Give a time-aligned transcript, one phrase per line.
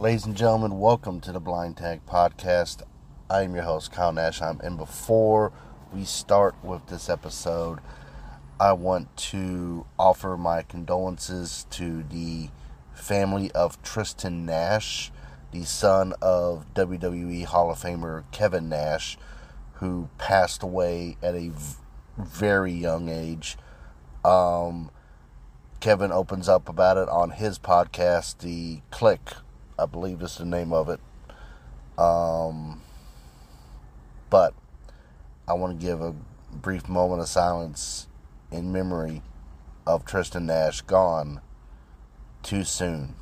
[0.00, 2.82] Ladies and gentlemen, welcome to the Blind Tag Podcast.
[3.28, 5.50] I am your host, Kyle Nashheim, and before
[5.92, 7.80] we start with this episode,
[8.60, 12.50] I want to offer my condolences to the
[12.94, 15.10] family of Tristan Nash,
[15.50, 19.18] the son of WWE Hall of Famer Kevin Nash,
[19.74, 21.50] who passed away at a
[22.16, 23.58] very young age.
[24.24, 24.92] Um,
[25.80, 29.32] Kevin opens up about it on his podcast, The Click,
[29.78, 31.00] I believe is the name of it.
[31.96, 32.82] Um,
[34.28, 34.54] but
[35.46, 36.14] I want to give a
[36.52, 38.08] brief moment of silence
[38.50, 39.22] in memory
[39.86, 41.40] of Tristan Nash gone
[42.42, 43.14] too soon.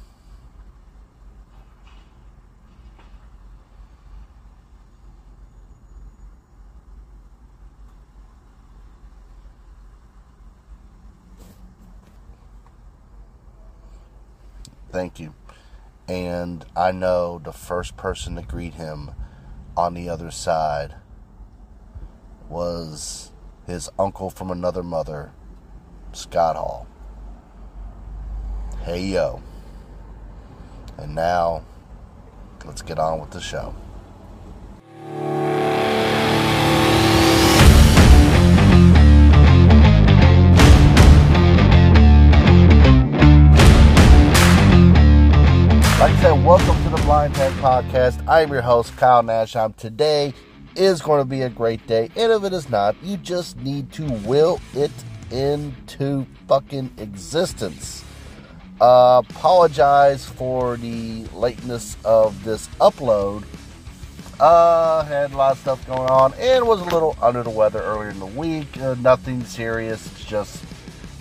[14.91, 15.35] Thank you.
[16.09, 19.11] And I know the first person to greet him
[19.77, 20.95] on the other side
[22.49, 23.33] was
[23.67, 25.33] his uncle from another mother,
[26.13, 26.87] Scott Hall.
[28.85, 29.43] Hey yo.
[30.97, 31.65] And now,
[32.65, 33.75] let's get on with the show.
[46.47, 48.25] Welcome to the Blind Tag Podcast.
[48.29, 49.75] I am your host, Kyle Nashheim.
[49.75, 50.33] Today
[50.77, 53.91] is going to be a great day, and if it is not, you just need
[53.95, 54.93] to will it
[55.33, 58.05] into fucking existence.
[58.81, 63.43] Uh, apologize for the lateness of this upload.
[64.39, 67.81] Uh, had a lot of stuff going on and was a little under the weather
[67.81, 68.81] earlier in the week.
[68.81, 70.09] Uh, nothing serious.
[70.25, 70.65] Just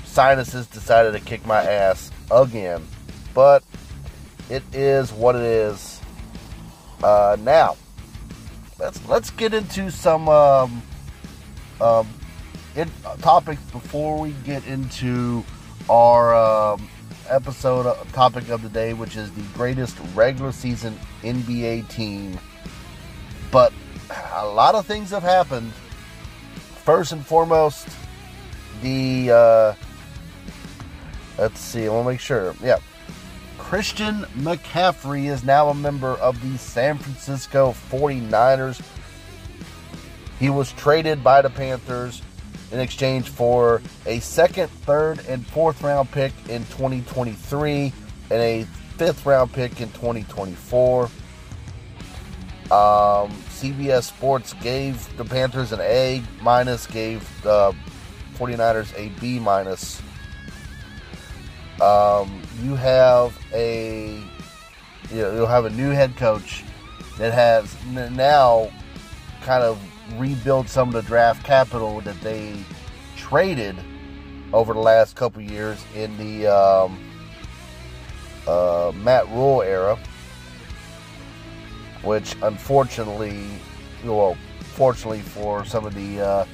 [0.06, 2.86] sinuses decided to kick my ass again.
[3.34, 3.64] But
[4.50, 6.00] it is what it is.
[7.04, 7.76] Uh, now,
[8.80, 10.82] let's let's get into some um,
[11.82, 12.08] um,
[12.76, 15.44] it, uh, topics before we get into
[15.90, 16.88] our um,
[17.30, 22.40] episode uh, topic of the day, which is the greatest regular season NBA team.
[23.52, 23.74] But
[24.34, 25.72] a lot of things have happened.
[26.84, 27.88] First and foremost,
[28.82, 29.74] the uh,
[31.38, 31.86] let's see.
[31.86, 32.56] I want to make sure.
[32.62, 32.78] Yeah,
[33.76, 38.82] Christian McCaffrey is now a member of the San Francisco 49ers.
[40.40, 42.22] He was traded by the Panthers
[42.72, 47.92] in exchange for a second, third, and fourth round pick in 2023
[48.32, 48.64] and a
[48.96, 51.04] fifth round pick in 2024.
[51.04, 51.10] Um,
[52.70, 57.76] CBS Sports gave the Panthers an A minus, gave the
[58.38, 60.02] 49ers a B minus.
[61.82, 64.22] Um, you have a
[65.12, 66.64] you know, you'll have a new head coach
[67.18, 67.76] that has
[68.12, 68.70] now
[69.42, 69.80] kind of
[70.20, 72.56] rebuild some of the draft capital that they
[73.16, 73.76] traded
[74.54, 77.00] over the last couple years in the um,
[78.48, 79.98] uh, Matt Rhule era,
[82.04, 83.48] which unfortunately,
[84.04, 84.38] well,
[84.74, 86.46] fortunately for some of the uh,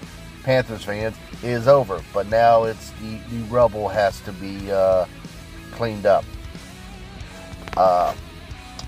[0.43, 2.01] Panthers fans, is over.
[2.13, 5.05] But now it's the, the rubble has to be uh,
[5.71, 6.25] cleaned up.
[7.77, 8.13] Uh,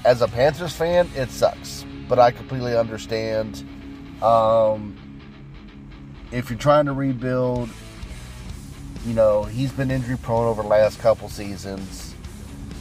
[0.06, 3.64] as a Panthers fan, it sucks, but I completely understand.
[4.22, 4.98] Um,
[6.32, 7.70] if you're trying to rebuild,
[9.06, 12.14] you know he's been injury prone over the last couple seasons.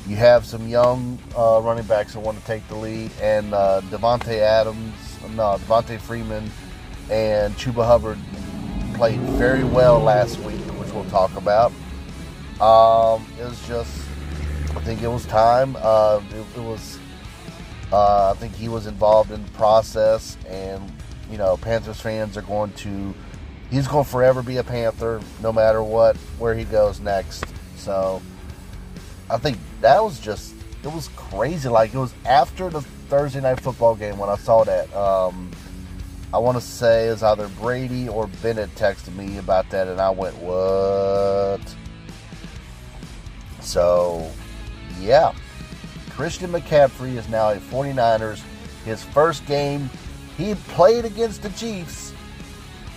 [0.06, 3.82] You have some young uh, running backs that want to take the lead, and uh,
[3.84, 4.94] Davante Adams,
[5.36, 6.50] no Devonta Freeman,
[7.08, 8.18] and Chuba Hubbard
[8.94, 11.72] played very well last week, which we'll talk about.
[12.60, 14.06] Um, it was just,
[14.76, 15.76] I think it was time.
[15.78, 16.98] Uh, it, it, was,
[17.92, 20.92] uh, I think he was involved in the process, and
[21.30, 23.14] you know, Panthers fans are going to,
[23.70, 27.44] he's going to forever be a Panther, no matter what, where he goes next.
[27.76, 28.22] So,
[29.30, 30.54] I think that was just,
[30.84, 31.68] it was crazy.
[31.68, 34.94] Like it was after the Thursday night football game when I saw that.
[34.94, 35.50] Um,
[36.34, 40.10] I want to say is either Brady or Bennett texted me about that, and I
[40.10, 41.60] went, "What?"
[43.60, 44.30] So,
[45.00, 45.32] yeah.
[46.10, 48.42] Christian McCaffrey is now a 49ers.
[48.84, 49.88] His first game,
[50.36, 52.12] he played against the Chiefs.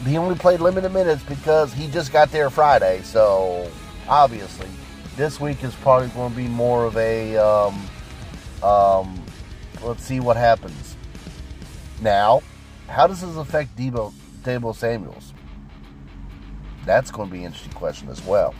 [0.05, 3.01] He only played limited minutes because he just got there Friday.
[3.03, 3.69] So,
[4.07, 4.67] obviously,
[5.15, 7.87] this week is probably going to be more of a um,
[8.61, 9.23] um,
[9.83, 10.95] let's see what happens.
[12.01, 12.41] Now,
[12.87, 15.33] how does this affect Deebo, Deebo Samuels?
[16.85, 18.53] That's going to be an interesting question as well.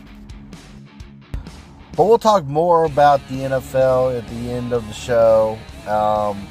[1.96, 5.58] But we'll talk more about the NFL at the end of the show.
[5.86, 6.46] Um,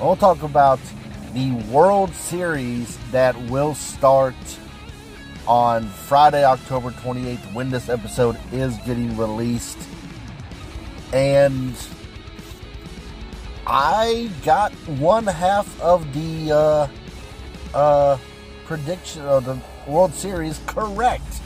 [0.00, 0.80] we'll talk about
[1.32, 4.34] the World Series that will start
[5.46, 9.78] on Friday, October 28th, when this episode is getting released.
[11.12, 11.74] And
[13.72, 16.88] I got one half of the uh,
[17.72, 18.18] uh,
[18.64, 21.40] prediction of the World Series correct.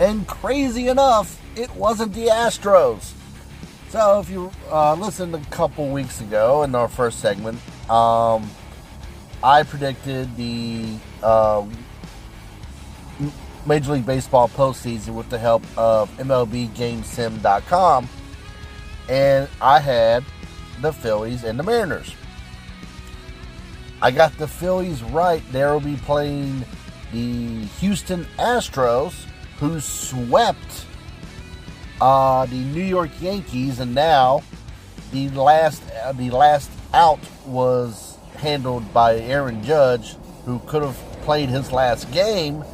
[0.00, 3.12] And crazy enough, it wasn't the Astros.
[3.90, 8.50] So if you uh, listened a couple weeks ago in our first segment, um,
[9.44, 11.64] I predicted the uh,
[13.66, 18.08] Major League Baseball postseason with the help of MLBGameSim.com,
[19.08, 20.24] and I had
[20.80, 22.14] the Phillies and the Mariners.
[24.00, 25.42] I got the Phillies right.
[25.52, 26.64] They will be playing
[27.12, 29.26] the Houston Astros,
[29.58, 30.86] who swept
[32.00, 34.42] uh, the New York Yankees, and now
[35.12, 41.48] the last uh, the last out was handled by Aaron Judge, who could have played
[41.48, 42.64] his last game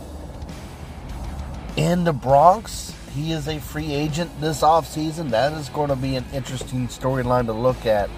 [1.77, 2.95] in the Bronx.
[3.19, 5.31] He is a free agent this offseason.
[5.31, 8.09] That is going to be an interesting storyline to look at.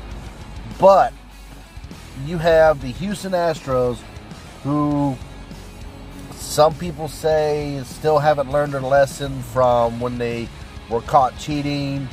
[0.79, 1.15] But
[2.27, 3.97] you have the Houston Astros,
[4.63, 5.17] who
[6.33, 10.51] some people say still haven't learned their lesson from when they
[10.91, 12.07] were caught cheating.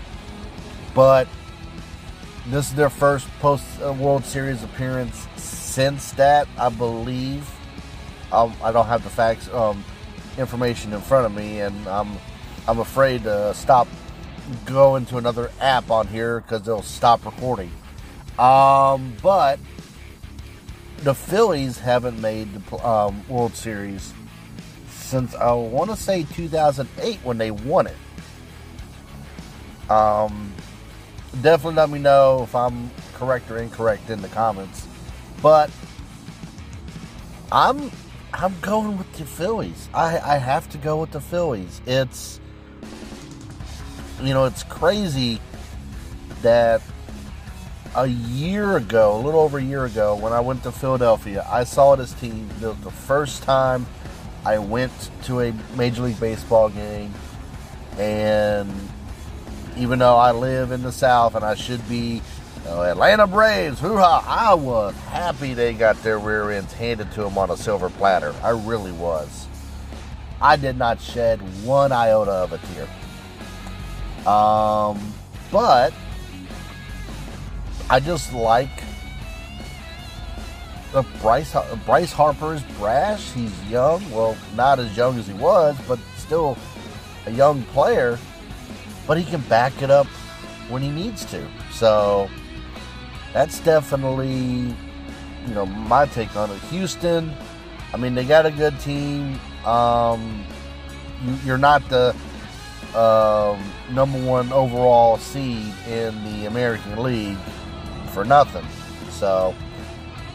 [0.95, 1.27] But
[2.47, 7.49] this is their first post World Series appearance since that, I believe.
[8.31, 9.49] Um, I don't have the facts.
[9.49, 9.83] Um,
[10.37, 12.17] information in front of me, and I'm
[12.67, 13.87] I'm afraid to stop
[14.65, 17.71] going to another app on here because they'll stop recording.
[18.37, 19.59] Um, but
[20.97, 24.13] the Phillies haven't made the um, World Series
[24.89, 27.95] since I want to say 2008 when they won it.
[29.89, 30.53] Um,
[31.41, 34.85] definitely let me know if I'm correct or incorrect in the comments.
[35.41, 35.71] But
[37.51, 37.91] I'm
[38.33, 39.89] I'm going with the Phillies.
[39.93, 41.81] I, I have to go with the Phillies.
[41.85, 42.41] It's
[44.21, 45.39] you know, it's crazy
[46.41, 46.81] that
[47.95, 51.63] a year ago, a little over a year ago, when I went to Philadelphia, I
[51.63, 52.49] saw this team.
[52.59, 53.85] The, the first time
[54.45, 54.91] I went
[55.23, 57.13] to a Major League Baseball game,
[57.97, 58.71] and
[59.77, 62.21] even though I live in the South and I should be
[62.65, 64.23] Atlanta Braves, hoo ha!
[64.27, 68.35] I was happy they got their rear ends handed to them on a silver platter.
[68.43, 69.47] I really was.
[70.41, 72.87] I did not shed one iota of a tear.
[74.27, 75.13] Um,
[75.51, 75.93] but
[77.89, 78.83] I just like
[80.91, 83.31] the Bryce Bryce Harper's brash.
[83.31, 86.57] He's young, well, not as young as he was, but still
[87.25, 88.19] a young player.
[89.05, 90.07] But he can back it up
[90.69, 91.47] when he needs to.
[91.71, 92.29] So
[93.33, 94.75] that's definitely,
[95.47, 96.59] you know, my take on it.
[96.63, 97.31] Houston,
[97.93, 99.39] I mean, they got a good team.
[99.65, 100.43] Um,
[101.45, 102.15] you, are not the
[102.97, 107.37] um, number one overall seed in the American League
[108.11, 108.65] for nothing.
[109.11, 109.53] So,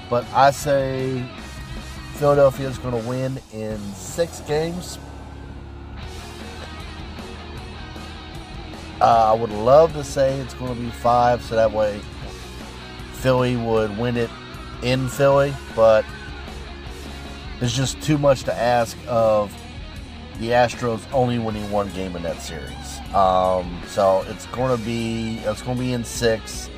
[0.08, 1.28] but I say
[2.14, 4.98] Philadelphia is going to win in six games.
[9.00, 12.00] Uh, I would love to say it's going to be five, so that way
[13.14, 14.30] Philly would win it
[14.84, 16.04] in Philly, but
[17.60, 19.52] it's just too much to ask of
[20.42, 22.98] the Astros only winning one game in that series.
[23.14, 26.68] Um, so it's going to be it's going to be in six,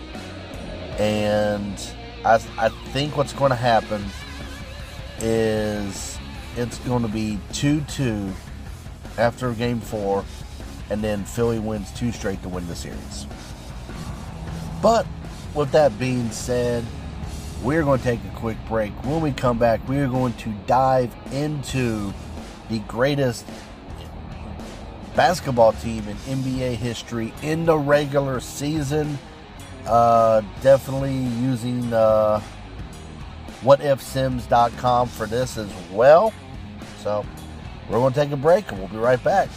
[0.98, 1.80] and
[2.26, 4.04] I, I think what's going to happen
[5.18, 6.18] is
[6.56, 8.30] it's going to be two two
[9.16, 10.26] after game four,
[10.90, 13.26] and then Philly wins two straight to win the series.
[14.82, 15.06] But
[15.54, 16.84] with that being said,
[17.62, 18.92] we're going to take a quick break.
[19.06, 22.12] When we come back, we are going to dive into
[22.74, 23.46] the greatest
[25.14, 29.16] basketball team in NBA history in the regular season.
[29.86, 32.40] Uh, definitely using uh,
[33.62, 36.32] whatifsims.com for this as well.
[36.98, 37.24] So
[37.88, 39.48] we're going to take a break and we'll be right back.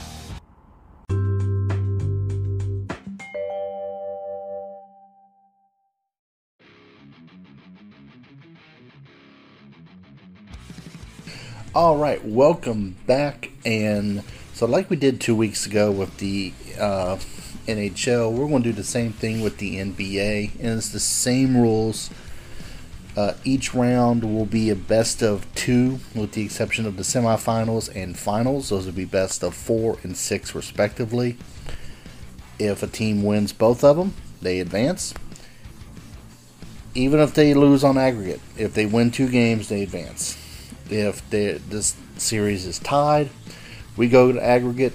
[11.77, 13.51] All right, welcome back.
[13.63, 17.17] And so, like we did two weeks ago with the uh,
[17.67, 21.55] NHL, we're going to do the same thing with the NBA, and it's the same
[21.55, 22.09] rules.
[23.15, 27.95] Uh, each round will be a best of two, with the exception of the semifinals
[27.95, 28.69] and finals.
[28.69, 31.37] Those will be best of four and six, respectively.
[32.57, 35.13] If a team wins both of them, they advance.
[36.95, 40.39] Even if they lose on aggregate, if they win two games, they advance.
[40.89, 43.29] If this series is tied,
[43.95, 44.93] we go to aggregate.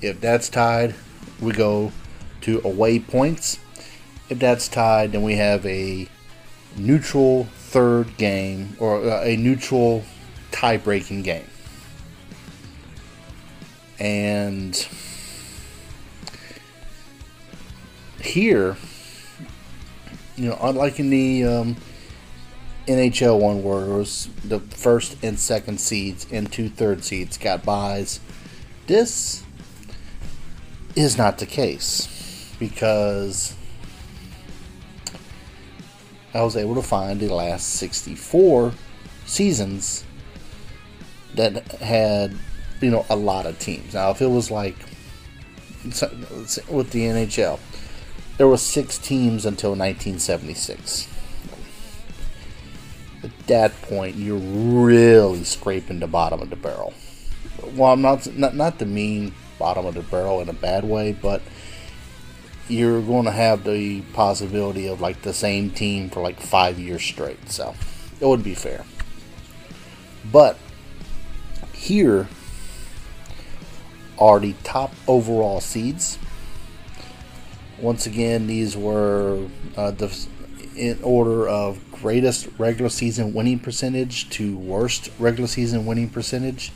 [0.00, 0.94] If that's tied,
[1.40, 1.92] we go
[2.42, 3.58] to away points.
[4.28, 6.08] If that's tied, then we have a
[6.76, 10.04] neutral third game or uh, a neutral
[10.50, 11.46] tie breaking game.
[13.98, 14.74] And
[18.20, 18.76] here,
[20.36, 21.76] you know, unlike in the um,
[22.86, 28.20] NHL one was the first and second seeds and two third seeds got buys,
[28.86, 29.42] this
[30.94, 33.56] is not the case because
[36.34, 38.72] I was able to find the last 64
[39.24, 40.04] seasons
[41.34, 42.36] that had,
[42.80, 43.94] you know, a lot of teams.
[43.94, 44.76] Now, if it was like
[45.84, 47.58] with the NHL,
[48.36, 51.08] there were six teams until 1976.
[53.24, 56.92] At that point, you're really scraping the bottom of the barrel.
[57.74, 61.12] Well, I'm not not not the mean bottom of the barrel in a bad way,
[61.12, 61.40] but
[62.68, 67.02] you're going to have the possibility of like the same team for like five years
[67.02, 67.50] straight.
[67.50, 67.74] So
[68.20, 68.84] it would be fair.
[70.30, 70.58] But
[71.72, 72.28] here
[74.18, 76.18] are the top overall seeds.
[77.78, 80.08] Once again, these were uh, the
[80.76, 86.72] in order of greatest regular season winning percentage to worst regular season winning percentage.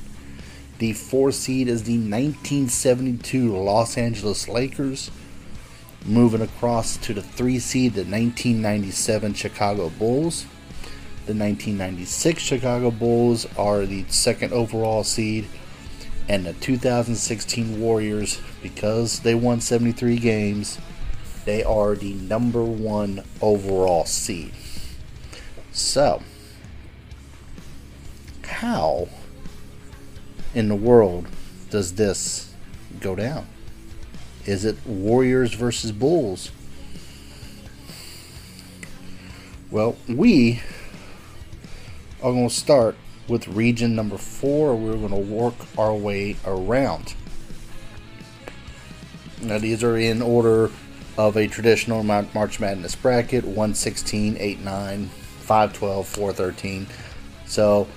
[0.79, 5.11] The four seed is the 1972 Los Angeles Lakers.
[6.07, 10.45] Moving across to the three seed, the 1997 Chicago Bulls.
[11.27, 15.47] The 1996 Chicago Bulls are the second overall seed.
[16.29, 20.79] And the 2016 Warriors, because they won 73 games,
[21.49, 24.53] they are the number one overall seed.
[25.73, 26.23] So,
[28.45, 29.09] how
[30.55, 31.27] in the world
[31.71, 32.53] does this
[33.01, 33.47] go down?
[34.45, 36.51] Is it Warriors versus Bulls?
[39.71, 40.61] Well, we
[42.23, 42.95] are going to start
[43.27, 44.77] with region number four.
[44.77, 47.15] We're going to work our way around.
[49.41, 50.71] Now, these are in order
[51.19, 56.87] of a traditional March Madness bracket 116, 8 9, 5 12, 4 13.
[57.45, 57.89] So,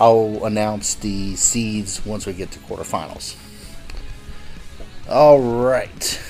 [0.00, 3.36] I'll announce the seeds once we get to quarterfinals.
[5.08, 6.20] All right.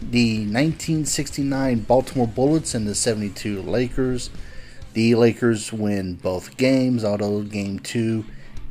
[0.00, 4.30] The 1969 Baltimore Bullets and the 72 Lakers.
[4.94, 8.24] The Lakers win both games, although game two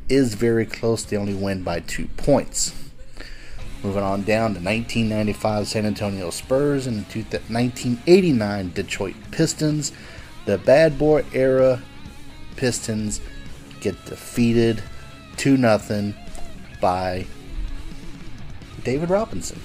[0.08, 1.04] is very close.
[1.04, 2.85] They only win by two points.
[3.82, 9.92] Moving on down to 1995 San Antonio Spurs and 1989 Detroit Pistons.
[10.46, 11.82] The bad boy era
[12.56, 13.20] Pistons
[13.80, 14.82] get defeated
[15.36, 16.14] 2 0
[16.80, 17.26] by
[18.82, 19.60] David Robinson.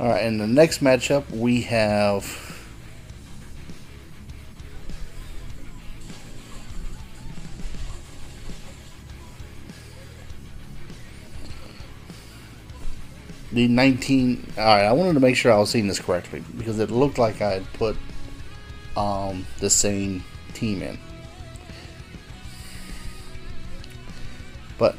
[0.00, 2.43] All right, in the next matchup, we have
[13.54, 16.78] the 19 all right i wanted to make sure i was seeing this correctly because
[16.78, 17.96] it looked like i had put
[18.96, 20.98] um, the same team in.
[24.78, 24.96] But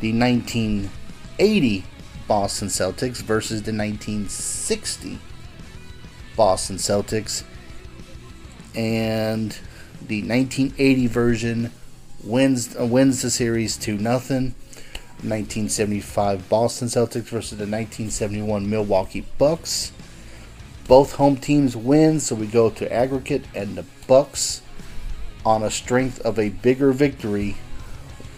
[0.00, 1.84] the 1980
[2.26, 5.18] boston celtics versus the 1960
[6.36, 7.44] boston celtics
[8.74, 9.58] and
[10.06, 11.70] the 1980 version
[12.22, 14.54] wins wins the series 2 nothing
[15.22, 19.92] 1975 Boston Celtics versus the 1971 Milwaukee Bucks.
[20.86, 24.60] Both home teams win, so we go to aggregate, and the Bucks,
[25.44, 27.56] on a strength of a bigger victory,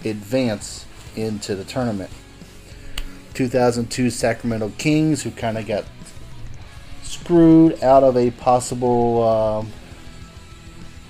[0.04, 2.10] advance into the tournament.
[3.34, 5.84] 2002 Sacramento Kings, who kind of got
[7.02, 9.72] screwed out of a possible um,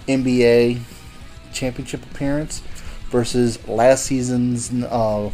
[0.08, 0.80] NBA
[1.52, 2.62] championship appearance,
[3.10, 5.30] versus last season's uh,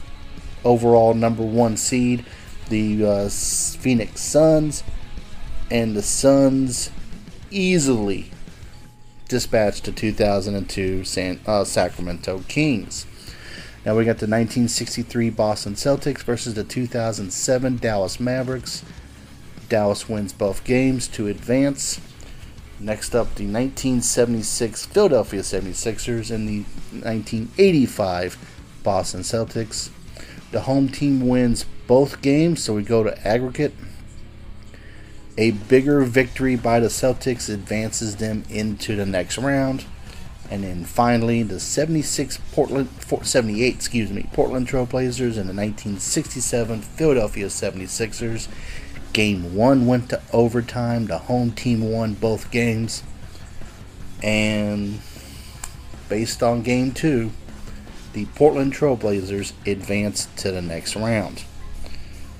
[0.64, 2.24] overall number one seed,
[2.68, 4.82] the uh, Phoenix Suns,
[5.70, 6.90] and the Suns
[7.50, 8.30] easily
[9.28, 13.06] dispatched the 2002 San, uh, Sacramento Kings.
[13.84, 18.84] Now we got the 1963 Boston Celtics versus the 2007 Dallas Mavericks.
[19.68, 22.00] Dallas wins both games to advance.
[22.78, 28.36] Next up, the 1976 Philadelphia 76ers and the 1985
[28.82, 29.90] Boston Celtics.
[30.52, 33.72] The home team wins both games, so we go to aggregate.
[35.38, 39.86] A bigger victory by the Celtics advances them into the next round.
[40.50, 42.90] And then finally, the 76 Portland
[43.22, 48.48] 78, excuse me, Portland Trailblazers and the 1967 Philadelphia 76ers.
[49.14, 51.06] Game 1 went to overtime.
[51.06, 53.02] The home team won both games.
[54.22, 55.00] And
[56.10, 57.30] based on game 2,
[58.12, 61.44] the Portland Trailblazers advanced to the next round,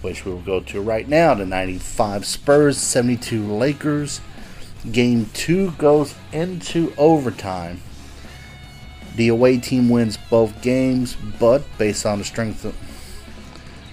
[0.01, 1.35] which we'll go to right now.
[1.35, 4.21] The 95 Spurs, 72 Lakers.
[4.91, 7.81] Game 2 goes into overtime
[9.17, 12.75] the away team wins both games, but based on the strength of,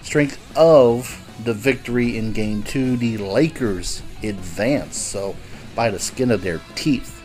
[0.01, 4.97] strength of the victory in game two, the Lakers advance.
[4.97, 5.35] So
[5.75, 7.21] by the skin of their teeth.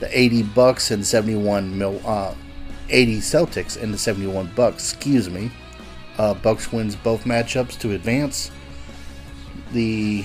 [0.00, 2.34] The 80 Bucks and 71 mil, uh,
[2.88, 5.50] 80 Celtics and the 71 Bucks, excuse me.
[6.18, 8.50] Uh, Bucks wins both matchups to advance.
[9.72, 10.24] The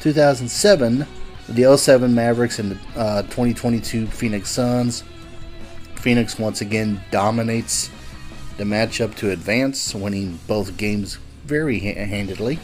[0.00, 1.06] 2007
[1.48, 5.04] the 07 Mavericks and the uh, 2022 Phoenix Suns.
[5.96, 7.90] Phoenix once again dominates
[8.56, 12.58] the matchup to advance, winning both games very ha- handedly.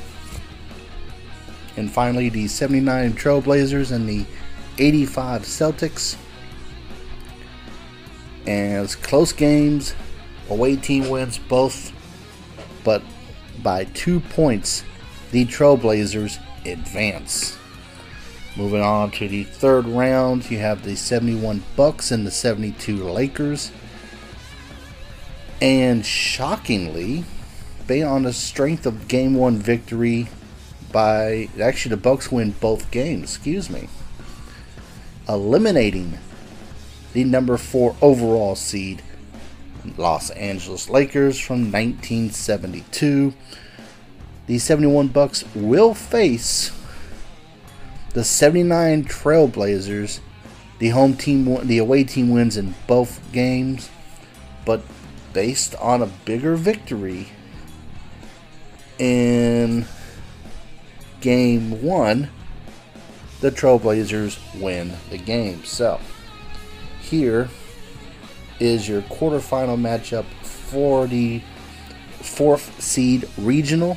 [1.77, 4.25] And finally, the 79 Trailblazers and the
[4.79, 6.17] 85 Celtics.
[8.47, 9.95] As close games,
[10.49, 11.93] away team wins both,
[12.85, 13.03] but
[13.63, 14.85] by two points,
[15.31, 17.57] the Trailblazers advance.
[18.57, 23.71] Moving on to the third round, you have the 71 Bucks and the 72 Lakers.
[25.63, 27.25] And shockingly,
[27.87, 30.29] based on the strength of game one victory
[30.91, 33.89] by actually the Bucks win both games, excuse me.
[35.29, 36.19] Eliminating
[37.13, 39.03] the number four overall seed
[39.97, 43.35] Los Angeles Lakers from 1972.
[44.47, 46.73] The 71 Bucks will face
[48.13, 50.21] the 79 Trailblazers,
[50.79, 53.91] the home team, the away team wins in both games,
[54.65, 54.83] but
[55.33, 57.29] based on a bigger victory
[58.99, 59.87] in
[61.21, 62.29] game one,
[63.41, 65.65] the Trailblazers win the game.
[65.65, 66.01] So,
[67.11, 67.49] here
[68.59, 71.43] is your quarterfinal matchup for the
[72.21, 73.97] fourth seed regional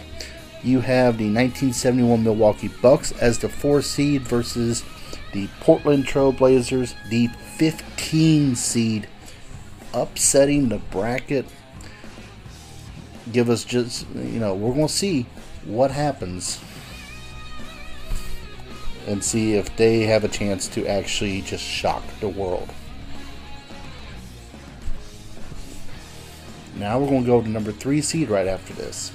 [0.63, 4.83] you have the 1971 Milwaukee Bucks as the four seed versus
[5.33, 9.07] the Portland Trailblazers, the 15 seed,
[9.93, 11.45] upsetting the bracket.
[13.33, 15.25] Give us just, you know, we're going to see
[15.65, 16.61] what happens
[19.05, 22.69] and see if they have a chance to actually just shock the world.
[26.83, 29.13] Now we're going to go to number three seed right after this.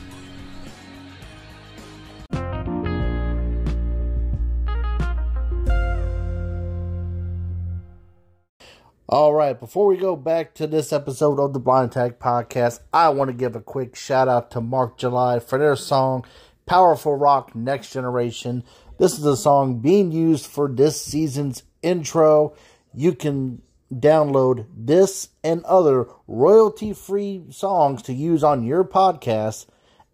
[9.07, 13.11] All right, before we go back to this episode of the Blind Tag Podcast, I
[13.11, 16.25] want to give a quick shout out to Mark July for their song
[16.65, 18.65] Powerful Rock Next Generation.
[18.99, 22.55] This is a song being used for this season's intro.
[22.95, 23.61] You can
[23.93, 29.67] download this and other royalty free songs to use on your podcast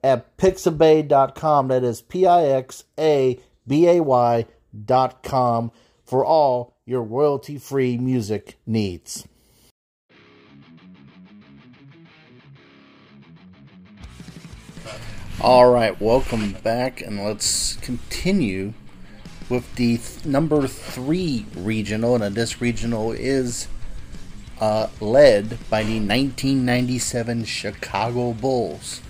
[0.03, 1.69] at pixabay.com.
[1.69, 5.73] That is P I X A B A Y.com
[6.05, 9.27] for all your royalty free music needs.
[15.41, 18.73] All right, welcome back, and let's continue
[19.55, 22.23] with the th- number three regional.
[22.23, 23.69] And this regional is
[24.61, 29.01] uh, led by the 1997 Chicago Bulls.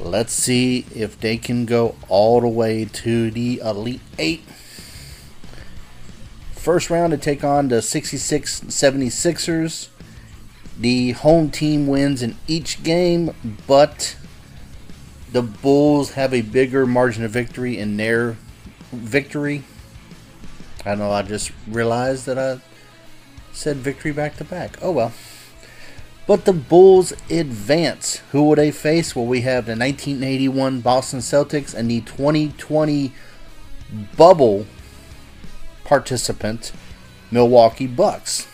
[0.00, 4.42] Let's see if they can go all the way to the Elite Eight
[6.62, 9.88] First round to take on the 66 76ers.
[10.78, 13.34] The home team wins in each game,
[13.66, 14.14] but
[15.32, 18.36] the Bulls have a bigger margin of victory in their
[18.92, 19.64] victory.
[20.84, 22.60] I know I just realized that I
[23.52, 24.78] said victory back to back.
[24.82, 25.12] Oh well.
[26.26, 28.22] But the Bulls advance.
[28.30, 29.16] Who will they face?
[29.16, 33.12] Well, we have the 1981 Boston Celtics and the 2020
[34.16, 34.66] bubble
[35.84, 36.72] participant,
[37.30, 38.46] Milwaukee Bucks.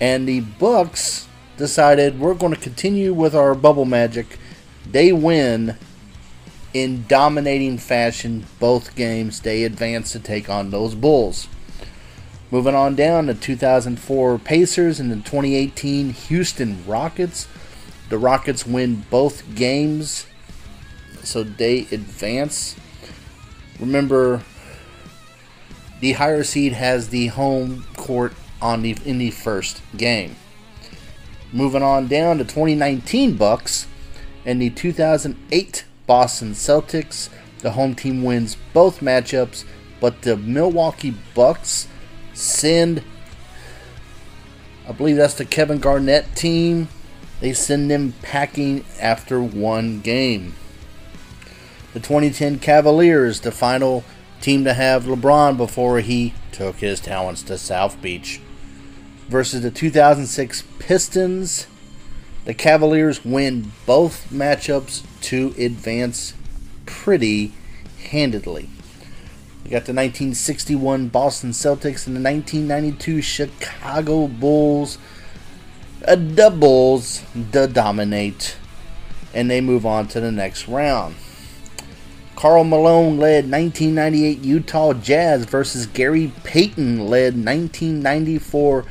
[0.00, 4.38] And the Bucks decided we're going to continue with our bubble magic.
[4.90, 5.76] They win
[6.74, 9.40] in dominating fashion both games.
[9.40, 11.48] They advance to take on those Bulls.
[12.50, 17.48] Moving on down to 2004 Pacers and the 2018 Houston Rockets.
[18.10, 20.26] The Rockets win both games,
[21.22, 22.76] so they advance.
[23.80, 24.42] Remember,
[26.00, 30.36] the higher seed has the home court on the in the first game.
[31.52, 33.86] Moving on down to 2019 Bucks
[34.44, 37.28] and the 2008 Boston Celtics.
[37.60, 39.64] The home team wins both matchups,
[40.00, 41.88] but the Milwaukee Bucks
[42.32, 43.02] send
[44.86, 46.88] I believe that's the Kevin Garnett team.
[47.40, 50.54] They send them packing after one game.
[51.94, 54.04] The 2010 Cavaliers, the final
[54.40, 58.40] team to have LeBron before he took his talents to South Beach.
[59.28, 61.66] Versus the 2006 Pistons,
[62.44, 66.34] the Cavaliers win both matchups to advance
[66.86, 67.52] pretty
[68.10, 68.68] handedly.
[69.64, 74.98] We got the 1961 Boston Celtics and the 1992 Chicago Bulls.
[76.02, 78.56] A doubles to dominate,
[79.32, 81.14] and they move on to the next round.
[82.36, 88.84] Karl Malone led 1998 Utah Jazz versus Gary Payton led 1994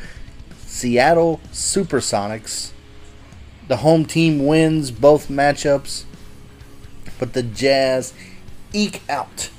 [0.66, 2.73] Seattle Supersonics.
[3.68, 6.04] The home team wins both matchups,
[7.18, 8.14] but the Jazz
[8.74, 9.50] eke out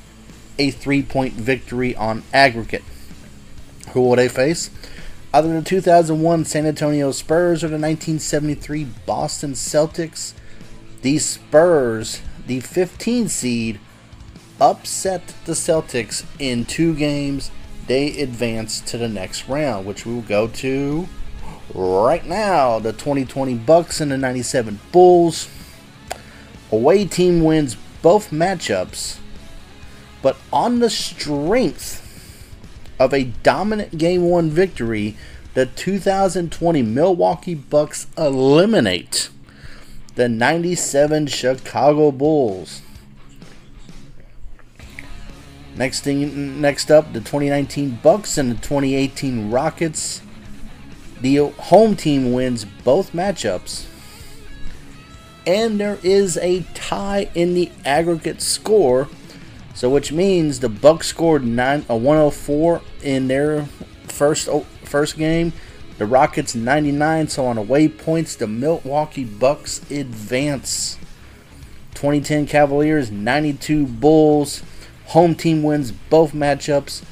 [0.58, 2.84] a three point victory on aggregate.
[3.92, 4.70] Who will they face?
[5.32, 10.34] Either the 2001 San Antonio Spurs or the 1973 Boston Celtics.
[11.02, 13.80] The Spurs the 15 seed,
[14.60, 17.50] upset the Celtics in two games.
[17.86, 21.08] They advance to the next round, which we will go to
[21.74, 22.78] right now.
[22.78, 25.48] The 2020 Bucks and the 97 Bulls.
[26.72, 29.18] Away team wins both matchups,
[30.22, 32.00] but on the strength
[32.98, 35.16] of a dominant game one victory,
[35.54, 39.30] the 2020 Milwaukee Bucks eliminate
[40.16, 42.82] the 97 Chicago Bulls.
[45.76, 50.22] Next thing next up the 2019 Bucks and the 2018 Rockets.
[51.24, 53.86] The home team wins both matchups.
[55.46, 59.08] And there is a tie in the aggregate score.
[59.72, 63.64] So which means the Bucks scored 9 uh, a 104 in their
[64.06, 65.54] first oh, first game
[65.96, 70.98] the Rockets 99, so on away points, the Milwaukee Bucks advance.
[71.94, 74.62] 2010 Cavaliers 92 Bulls.
[75.06, 77.02] Home team wins both matchups,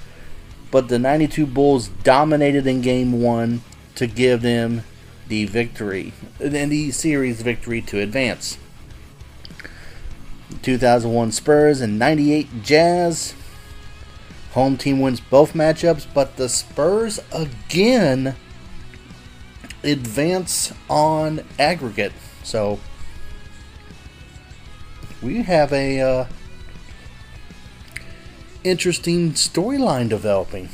[0.71, 3.63] but the 92 Bulls dominated in game one
[3.95, 4.83] to give them
[5.29, 8.59] the victory, and the series victory to advance.
[10.63, 13.35] 2001 Spurs and 98 Jazz.
[14.53, 18.37] Home team wins both matchups, but the Spurs again
[19.83, 22.13] advance on aggregate.
[22.45, 22.79] So
[25.23, 26.27] we have a uh,
[28.65, 30.69] interesting storyline developing.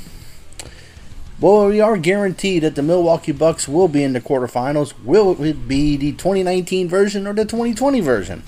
[1.40, 4.92] Well, we are guaranteed that the Milwaukee Bucks will be in the quarterfinals.
[5.05, 8.42] Will it be the 2019 version or the 2020 version?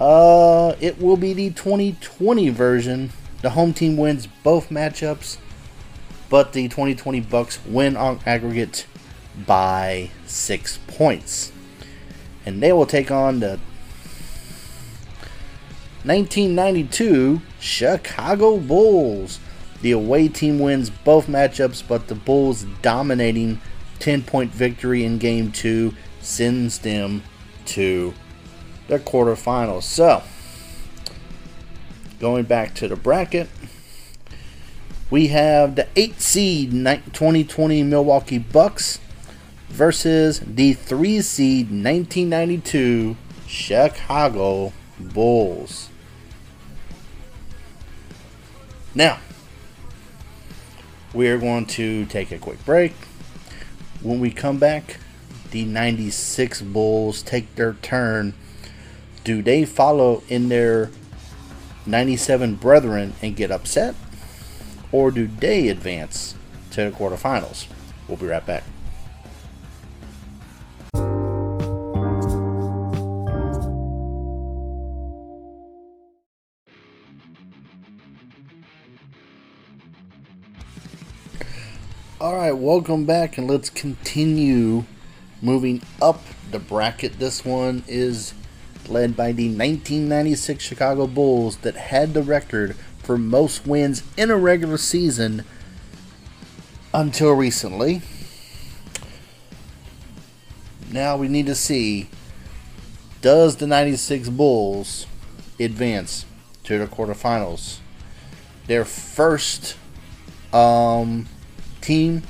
[0.00, 3.12] Uh, it will be the 2020 version.
[3.42, 5.36] The home team wins both matchups,
[6.30, 8.86] but the 2020 Bucks win on aggregate
[9.46, 11.52] by six points.
[12.46, 13.60] And they will take on the
[16.04, 19.38] 1992 Chicago Bulls.
[19.82, 23.60] The away team wins both matchups, but the Bulls dominating
[23.98, 27.22] 10 point victory in game two sends them
[27.66, 28.14] to
[28.88, 29.82] the quarterfinals.
[29.82, 30.22] So,
[32.20, 33.48] going back to the bracket,
[35.10, 39.00] we have the 8 seed 2020 Milwaukee Bucks
[39.68, 43.16] versus the 3 seed 1992
[43.46, 45.88] Chicago Bulls.
[48.94, 49.18] Now,
[51.14, 52.92] we are going to take a quick break.
[54.00, 54.98] When we come back,
[55.50, 58.34] the 96 Bulls take their turn.
[59.24, 60.90] Do they follow in their
[61.86, 63.94] 97 brethren and get upset?
[64.90, 66.34] Or do they advance
[66.72, 67.66] to the quarterfinals?
[68.08, 68.64] We'll be right back.
[82.22, 84.84] All right, welcome back, and let's continue
[85.40, 87.18] moving up the bracket.
[87.18, 88.32] This one is
[88.86, 94.36] led by the 1996 Chicago Bulls that had the record for most wins in a
[94.36, 95.44] regular season
[96.94, 98.02] until recently.
[100.92, 102.08] Now we need to see
[103.20, 105.08] does the 96 Bulls
[105.58, 106.24] advance
[106.62, 107.78] to the quarterfinals?
[108.68, 109.76] Their first
[110.52, 111.26] um,
[111.82, 112.22] team,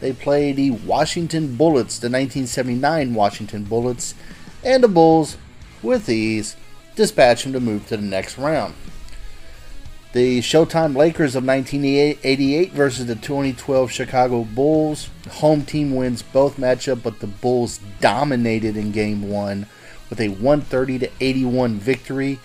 [0.00, 4.14] they play the Washington Bullets, the 1979 Washington Bullets,
[4.64, 5.36] and the Bulls,
[5.82, 6.56] with ease,
[6.96, 8.74] dispatch them to move to the next round.
[10.12, 15.08] The Showtime Lakers of 1988 versus the 2012 Chicago Bulls.
[15.34, 19.66] Home team wins both matchup, but the Bulls dominated in game one
[20.08, 22.40] with a 130 to 81 victory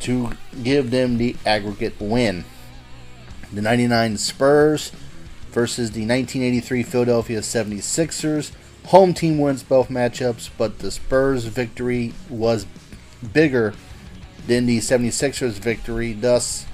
[0.00, 2.44] to give them the aggregate win.
[3.52, 4.92] The 99 Spurs
[5.52, 8.52] versus the 1983 Philadelphia 76ers.
[8.86, 12.66] Home team wins both matchups, but the Spurs victory was
[13.32, 13.74] bigger
[14.46, 16.66] than the 76ers victory, thus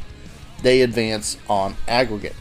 [0.62, 2.36] they advance on aggregate.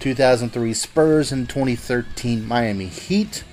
[0.00, 3.44] 2003 Spurs and 2013 Miami Heat.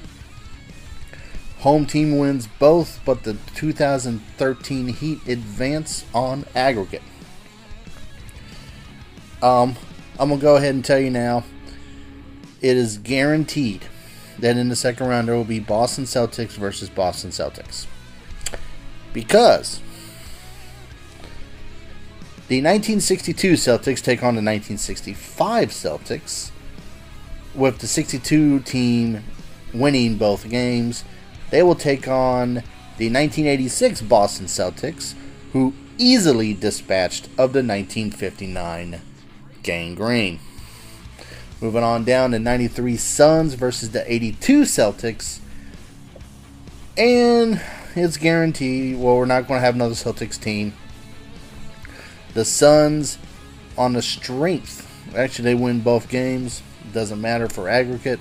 [1.60, 7.02] Home team wins both, but the 2013 Heat advance on aggregate.
[9.41, 9.75] Um,
[10.19, 11.45] I'm gonna go ahead and tell you now.
[12.62, 13.86] It is guaranteed
[14.38, 17.88] that in the second round there will be Boston Celtics versus Boston Celtics
[19.13, 19.79] because
[22.49, 26.51] the 1962 Celtics take on the 1965 Celtics,
[27.55, 29.23] with the 62 team
[29.73, 31.03] winning both games.
[31.51, 32.55] They will take on
[32.97, 35.13] the 1986 Boston Celtics,
[35.53, 39.01] who easily dispatched of the 1959
[39.63, 40.39] Gang Green.
[41.62, 45.39] Moving on down to 93 Suns versus the 82 Celtics.
[46.98, 47.62] And
[47.95, 50.74] it's guaranteed, well, we're not going to have another Celtics team
[52.34, 53.17] the Suns,
[53.78, 56.62] on the strength, actually, they win both games.
[56.93, 58.19] Doesn't matter for aggregate.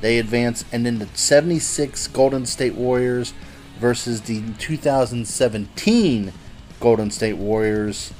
[0.00, 0.64] They advance.
[0.72, 3.32] And then the 76 Golden State Warriors
[3.78, 6.32] versus the 2017
[6.78, 8.12] Golden State Warriors.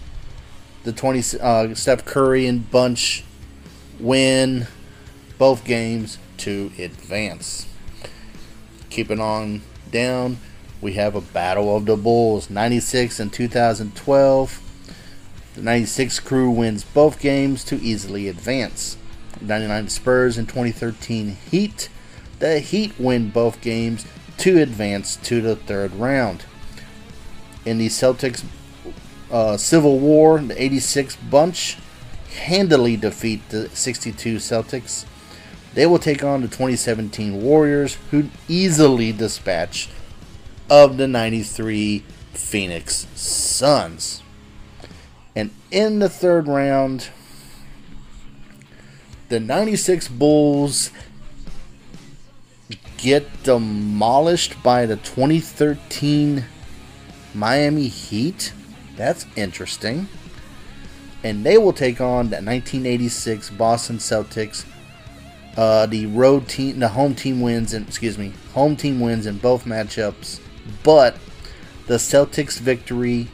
[0.82, 3.24] The 20 uh, Steph Curry and Bunch
[3.98, 4.66] win
[5.36, 7.66] both games to advance.
[8.88, 10.38] Keeping on down,
[10.80, 14.60] we have a battle of the Bulls 96 and 2012.
[15.54, 18.96] The 96 crew wins both games to easily advance.
[19.40, 21.88] 99 Spurs and 2013 Heat.
[22.38, 24.06] The Heat win both games
[24.38, 26.44] to advance to the third round.
[27.66, 28.42] In the Celtics
[29.30, 31.78] uh, Civil War, the 86 bunch
[32.30, 35.04] handily defeat the 62 Celtics.
[35.74, 39.88] They will take on the 2017 Warriors, who easily dispatch
[40.68, 44.22] of the 93 Phoenix Suns.
[45.36, 47.10] And in the third round,
[49.28, 50.90] the 96 Bulls
[52.96, 56.44] get demolished by the 2013
[57.34, 58.52] Miami Heat.
[58.96, 60.08] That's interesting.
[61.22, 64.64] And they will take on the 1986 Boston Celtics.
[65.56, 69.38] Uh, the road team, the home team wins, and excuse me, home team wins in
[69.38, 70.40] both matchups,
[70.82, 71.16] but
[71.86, 73.28] the Celtics victory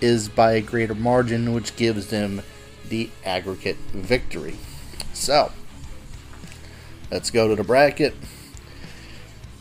[0.00, 2.42] is by a greater margin, which gives them
[2.88, 4.56] the aggregate victory.
[5.12, 5.50] So,
[7.10, 8.14] let's go to the bracket.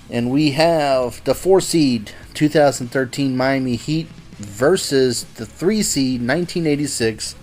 [0.10, 7.36] And we have the 4 seed 2013 Miami Heat versus the 3 seed 1986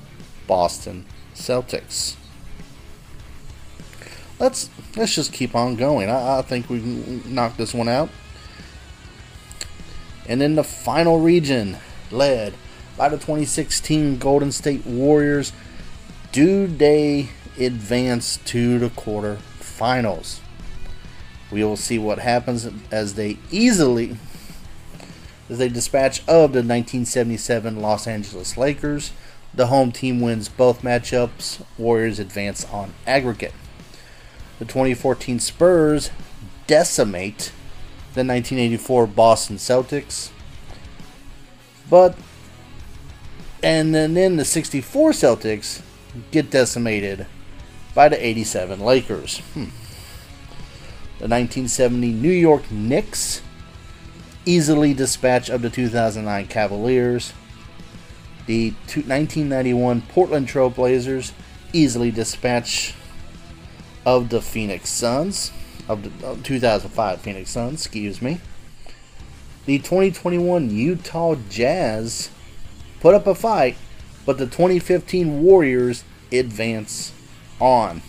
[0.46, 2.16] Boston Celtics.
[4.38, 6.10] Let's let's just keep on going.
[6.10, 8.10] I, I think we can knock this one out.
[10.28, 11.78] And in the final region,
[12.12, 12.54] led
[12.96, 15.52] by the 2016 Golden State Warriors.
[16.30, 17.28] Do they
[17.58, 20.40] advance to the quarterfinals?
[21.50, 24.16] We will see what happens as they easily
[25.52, 29.12] as they dispatch of the 1977 Los Angeles Lakers.
[29.52, 31.62] The home team wins both matchups.
[31.76, 33.52] Warriors advance on aggregate.
[34.58, 36.10] The 2014 Spurs
[36.66, 37.52] decimate
[38.14, 40.30] the 1984 Boston Celtics.
[41.90, 42.16] But
[43.62, 45.82] and then, the 64 Celtics
[46.32, 47.26] get decimated
[47.94, 49.38] by the 87 Lakers.
[49.54, 49.70] Hmm.
[51.18, 53.42] The 1970 New York Knicks
[54.44, 57.32] easily dispatch of the 2009 Cavaliers.
[58.46, 61.32] The 1991 Portland Trailblazers
[61.72, 62.94] easily dispatch
[64.04, 65.52] of the Phoenix Suns
[65.88, 68.40] of the 2005 Phoenix Suns, excuse me.
[69.66, 72.30] the 2021 Utah Jazz
[73.00, 73.76] put up a fight,
[74.26, 77.12] but the 2015 Warriors advance
[77.60, 78.02] on.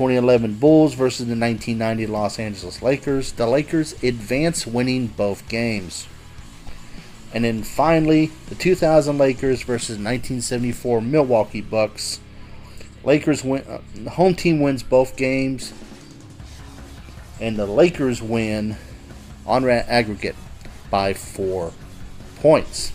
[0.00, 3.32] 2011 Bulls versus the 1990 Los Angeles Lakers.
[3.32, 6.08] The Lakers advance winning both games.
[7.34, 12.18] And then finally, the 2000 Lakers versus 1974 Milwaukee Bucks.
[13.04, 13.62] Lakers win.
[13.68, 15.74] Uh, the home team wins both games,
[17.38, 18.78] and the Lakers win
[19.44, 20.36] on aggregate
[20.90, 21.74] by four
[22.36, 22.92] points.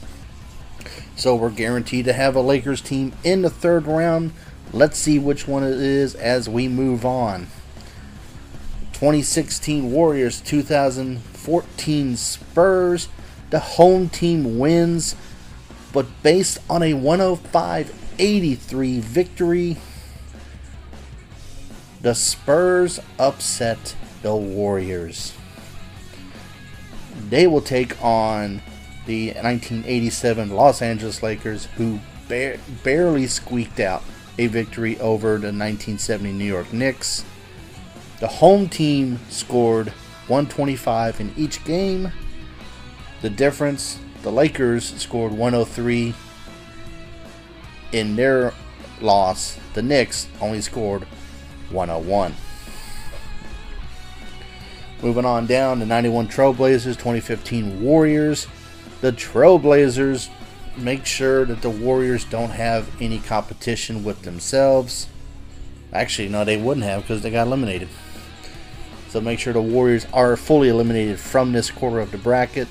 [1.15, 4.33] So we're guaranteed to have a Lakers team in the third round.
[4.75, 7.47] Let's see which one it is as we move on.
[8.91, 13.07] 2016 Warriors, 2014 Spurs.
[13.51, 15.15] The home team wins,
[15.93, 19.77] but based on a 105 83 victory,
[22.01, 25.31] the Spurs upset the Warriors.
[27.29, 28.61] They will take on
[29.05, 34.03] the 1987 Los Angeles Lakers, who ba- barely squeaked out
[34.37, 37.23] a victory over the 1970 New York Knicks.
[38.19, 39.89] The home team scored
[40.27, 42.11] 125 in each game.
[43.21, 46.13] The difference, the Lakers scored 103
[47.91, 48.53] in their
[49.01, 49.57] loss.
[49.73, 51.03] The Knicks only scored
[51.69, 52.33] 101.
[55.01, 58.47] Moving on down, the 91 Trailblazers, 2015 Warriors.
[59.01, 60.29] The Trailblazers
[60.77, 65.07] make sure that the Warriors don't have any competition with themselves.
[65.93, 67.89] Actually, no, they wouldn't have because they got eliminated.
[69.09, 72.67] So make sure the Warriors are fully eliminated from this quarter of the bracket.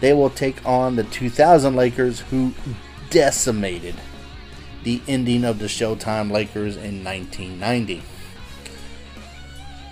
[0.00, 2.52] They will take on the 2000 Lakers, who
[3.10, 3.94] decimated
[4.82, 8.02] the ending of the Showtime Lakers in 1990.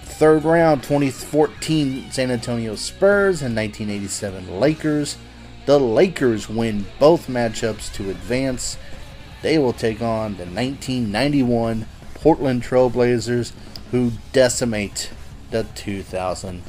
[0.04, 5.16] Third round 2014 San Antonio Spurs and 1987 Lakers.
[5.64, 8.76] The Lakers win both matchups to advance.
[9.42, 13.52] They will take on the 1991 Portland Trailblazers,
[13.92, 15.10] who decimate
[15.50, 16.62] the 2000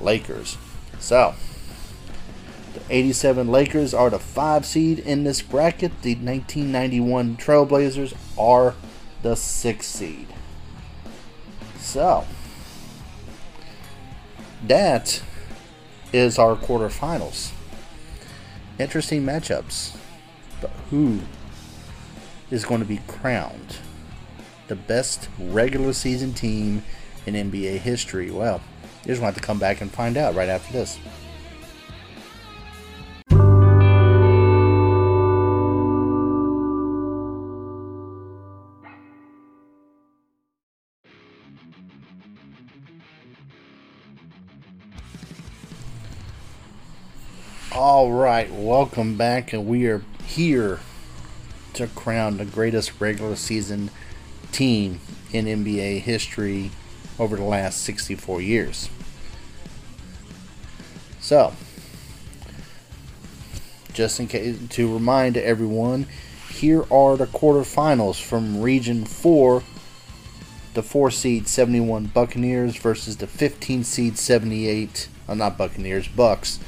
[0.00, 0.56] Lakers.
[0.98, 1.34] So,
[2.72, 6.02] the 87 Lakers are the five seed in this bracket.
[6.02, 8.74] The 1991 Trailblazers are
[9.22, 10.26] the six seed.
[11.78, 12.26] So,
[14.66, 15.22] that
[16.12, 17.52] is our quarterfinals
[18.78, 19.96] interesting matchups.
[20.60, 21.20] But who
[22.50, 23.78] is going to be crowned
[24.68, 26.84] the best regular season team
[27.26, 28.30] in NBA history?
[28.30, 28.60] Well,
[29.02, 30.98] you just want to come back and find out right after this.
[47.86, 50.80] All right, welcome back, and we are here
[51.74, 53.90] to crown the greatest regular season
[54.52, 55.00] team
[55.34, 56.70] in NBA history
[57.18, 58.88] over the last 64 years.
[61.20, 61.52] So,
[63.92, 66.06] just in case to remind everyone,
[66.48, 69.62] here are the quarterfinals from Region 4.
[70.72, 76.60] The 4 seed 71 Buccaneers versus the 15 seed 78, uh, not Buccaneers, Bucks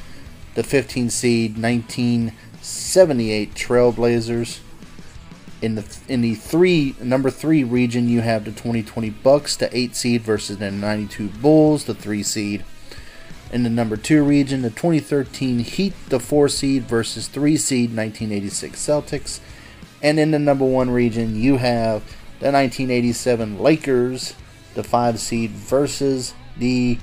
[0.56, 4.60] the 15 seed 1978 Trailblazers.
[5.62, 9.94] In the in the three number three region, you have the 2020 Bucks, the eight
[9.94, 12.64] seed versus the 92 Bulls, the three seed.
[13.52, 18.78] In the number two region, the 2013 Heat, the four seed versus three seed 1986
[18.78, 19.40] Celtics.
[20.02, 22.02] And in the number one region, you have
[22.40, 24.34] the 1987 Lakers,
[24.74, 26.98] the five seed versus the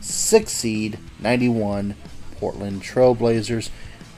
[0.00, 1.94] six seed 91
[2.38, 3.70] Portland Trailblazers.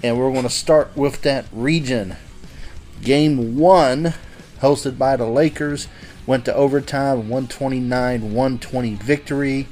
[0.02, 2.16] And we're going to start with that region.
[3.02, 4.14] Game one,
[4.60, 5.88] hosted by the Lakers,
[6.26, 9.66] went to overtime 129 120 victory.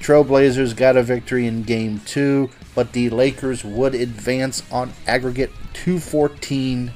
[0.00, 6.92] Trailblazers got a victory in game two, but the Lakers would advance on aggregate 214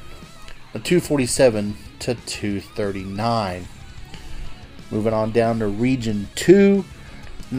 [0.75, 3.69] uh, 247 to 239.
[4.91, 6.85] Moving on down to region two,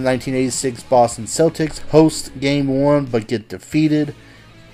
[0.03, 4.15] 1986 Boston Celtics host game one but get defeated.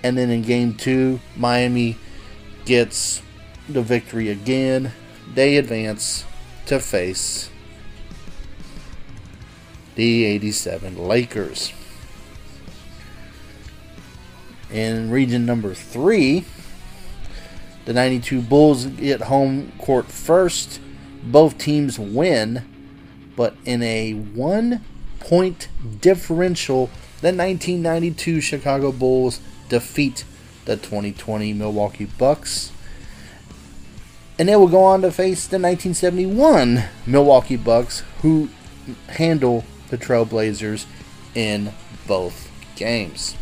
[0.04, 1.98] And then in game two, Miami
[2.66, 3.22] gets
[3.70, 4.92] the victory again.
[5.34, 6.26] They advance
[6.66, 7.50] to face
[9.96, 11.72] the 87 Lakers.
[14.72, 16.46] In region number three,
[17.86, 20.80] the 92 Bulls get home court first.
[21.24, 22.64] Both teams win,
[23.36, 24.84] but in a one
[25.24, 25.68] point
[26.02, 26.88] differential
[27.22, 30.26] the 1992 Chicago Bulls defeat
[30.66, 32.72] the 2020 Milwaukee Bucks.
[34.38, 38.50] And they will go on to face the 1971 Milwaukee Bucks, who
[39.10, 40.86] handle the Trailblazers
[41.34, 41.74] in
[42.08, 43.36] both games.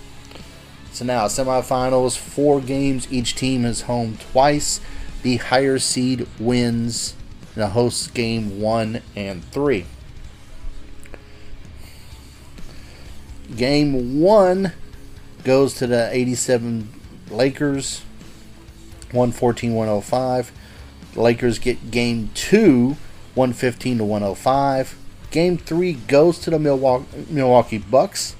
[0.92, 3.12] So now, semifinals, four games.
[3.12, 4.82] Each team is home twice.
[5.24, 7.16] The higher seed wins
[7.56, 9.86] the host game one and three.
[13.56, 14.74] Game one
[15.44, 16.90] goes to the 87
[17.30, 18.02] Lakers,
[19.12, 20.52] 114 105.
[21.14, 22.96] The Lakers get game two,
[23.36, 24.98] 115 to 105.
[25.32, 28.36] Game three goes to the Milwaukee, Milwaukee Bucks,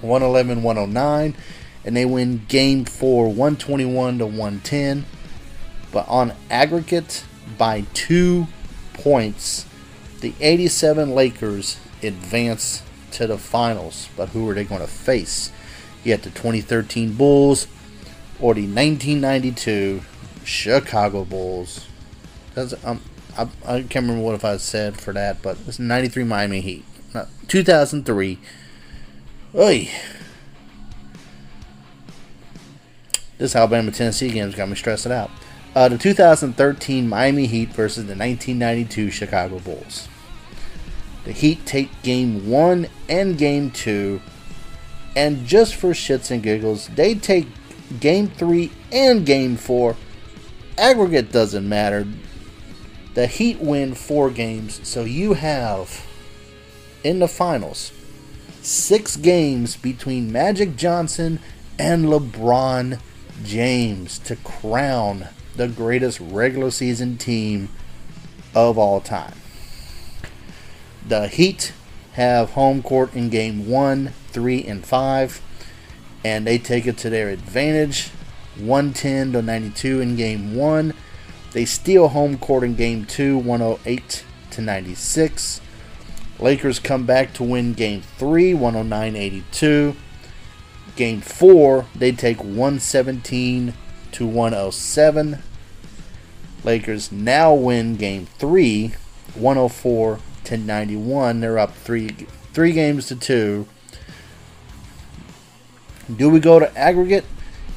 [0.00, 1.36] 111 109.
[1.84, 5.06] And they win game four, 121 to 110.
[5.92, 7.24] But on aggregate,
[7.56, 8.48] by two
[8.92, 9.66] points,
[10.20, 12.82] the 87 Lakers advance
[13.16, 14.08] to the finals.
[14.16, 15.50] But who are they going to face?
[16.04, 17.66] Have the 2013 Bulls
[18.38, 20.02] or the 1992
[20.44, 21.88] Chicago Bulls.
[22.84, 23.02] Um,
[23.36, 26.84] I, I, can't remember what if I said for that, but it's 93 Miami Heat.
[27.12, 28.38] No, 2003.
[29.54, 29.90] Oy.
[33.38, 35.30] This Alabama Tennessee game's got me stressing out.
[35.74, 40.08] Uh, the 2013 Miami Heat versus the 1992 Chicago Bulls.
[41.26, 44.20] The Heat take game one and game two,
[45.16, 47.48] and just for shits and giggles, they take
[47.98, 49.96] game three and game four.
[50.78, 52.06] Aggregate doesn't matter.
[53.14, 56.06] The Heat win four games, so you have
[57.02, 57.90] in the finals
[58.62, 61.40] six games between Magic Johnson
[61.76, 63.00] and LeBron
[63.42, 67.68] James to crown the greatest regular season team
[68.54, 69.34] of all time.
[71.08, 71.72] The Heat
[72.14, 75.40] have home court in game 1, 3, and 5,
[76.24, 78.10] and they take it to their advantage
[78.58, 80.94] 110 to 92 in game 1.
[81.52, 85.60] They steal home court in game 2, 108 to 96.
[86.40, 89.96] Lakers come back to win game 3, 109 82.
[90.96, 93.74] Game 4, they take 117
[94.10, 95.38] to 107.
[96.64, 98.94] Lakers now win game 3,
[99.34, 101.40] 104 to 91.
[101.40, 102.08] They're up 3
[102.52, 103.66] 3 games to 2.
[106.14, 107.24] Do we go to aggregate?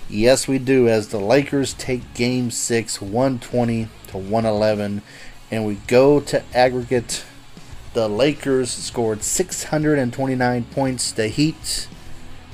[0.07, 5.01] Yes, we do as the Lakers take game 6, 120 to 111
[5.51, 7.23] and we go to aggregate
[7.93, 11.11] the Lakers scored 629 points.
[11.11, 11.87] The Heat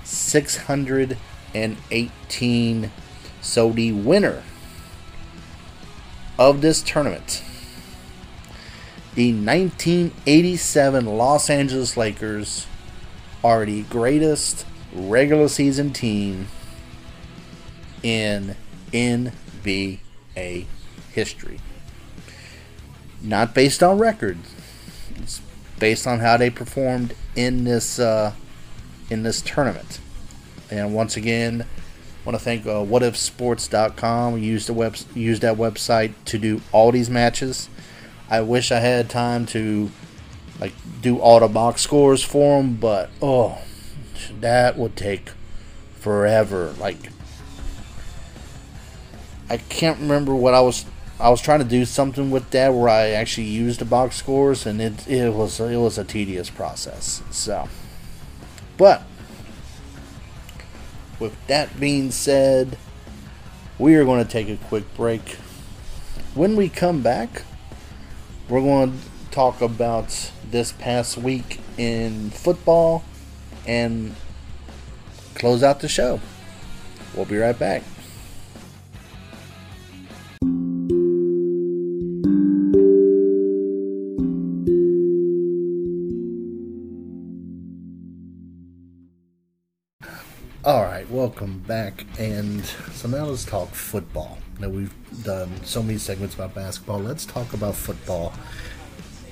[0.03, 2.91] 618.
[3.41, 4.43] So the winner
[6.39, 7.43] of this tournament,
[9.15, 12.67] the 1987 Los Angeles Lakers,
[13.45, 16.47] are the greatest regular season team
[18.01, 18.55] in
[18.91, 19.99] NBA
[21.11, 21.59] history.
[23.21, 24.53] Not based on records,
[25.15, 25.41] it's
[25.79, 28.33] based on how they performed in this uh,
[29.09, 29.99] in this tournament.
[30.71, 34.33] And once again, I want to thank uh, WhatIfSports.com.
[34.33, 37.69] We used the web used that website to do all these matches.
[38.29, 39.91] I wish I had time to
[40.59, 43.59] like do all the box scores for them, but oh,
[44.39, 45.31] that would take
[45.99, 46.73] forever.
[46.79, 47.11] Like
[49.49, 50.85] I can't remember what I was
[51.19, 54.65] I was trying to do something with that where I actually used the box scores,
[54.65, 57.21] and it it was it was a tedious process.
[57.31, 57.69] So,
[58.77, 59.03] but
[61.19, 62.77] with that being said,
[63.79, 65.37] we are going to take a quick break.
[66.33, 67.43] When we come back,
[68.47, 68.97] we're going to
[69.31, 73.03] talk about this past week in football
[73.67, 74.15] and
[75.33, 76.19] close out the show.
[77.15, 77.83] We'll be right back.
[90.65, 92.07] All right, welcome back.
[92.17, 94.39] And so now let's talk football.
[94.59, 94.91] Now we've
[95.23, 97.01] done so many segments about basketball.
[97.01, 98.33] Let's talk about football.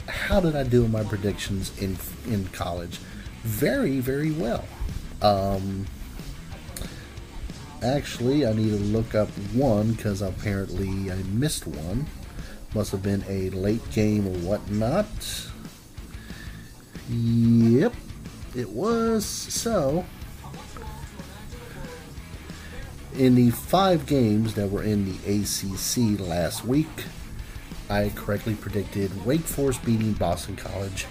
[0.07, 1.97] How did I do in my predictions in
[2.31, 2.99] in college?
[3.41, 4.63] Very, very well.
[5.23, 5.87] Um,
[7.81, 12.05] actually, I need to look up one because apparently I missed one.
[12.75, 15.07] Must have been a late game or whatnot.
[17.09, 17.95] Yep,
[18.55, 19.25] it was.
[19.25, 20.05] So
[23.17, 26.87] in the five games that were in the ACC last week,
[27.89, 31.05] I correctly predicted Wake Forest beating Boston College,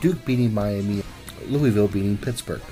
[0.00, 1.02] Duke beating Miami,
[1.46, 2.62] Louisville beating Pittsburgh.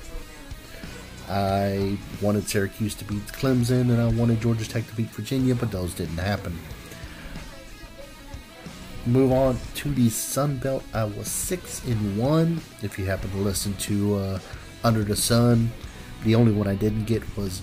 [1.29, 5.71] I wanted Syracuse to beat Clemson and I wanted Georgia Tech to beat Virginia, but
[5.71, 6.57] those didn't happen.
[9.07, 10.83] Move on to the Sun Belt.
[10.93, 12.61] I was six in one.
[12.81, 14.39] If you happen to listen to uh,
[14.83, 15.71] Under the Sun,
[16.23, 17.61] the only one I didn't get was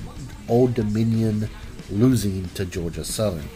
[0.52, 1.48] Old Dominion
[1.90, 3.48] losing to Georgia Southern.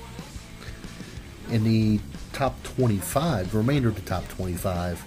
[1.51, 2.01] In the
[2.32, 5.05] top 25, the remainder of the top 25,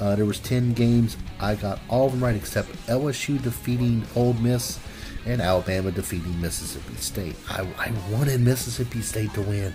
[0.00, 1.18] uh, there was 10 games.
[1.38, 4.78] I got all of them right except LSU defeating Ole Miss
[5.26, 7.36] and Alabama defeating Mississippi State.
[7.50, 9.74] I, I wanted Mississippi State to win.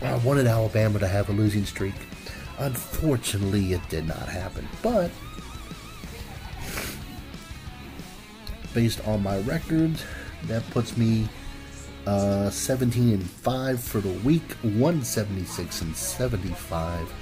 [0.00, 1.94] I wanted Alabama to have a losing streak.
[2.58, 4.66] Unfortunately, it did not happen.
[4.82, 5.10] But
[8.72, 10.00] based on my record,
[10.48, 11.28] that puts me
[12.06, 17.12] uh, 17 and 5 for the week, 176 and 75.